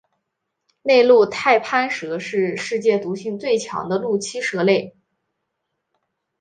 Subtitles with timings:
[0.81, 4.95] 内陆太攀蛇是世界毒性最强的陆栖蛇类。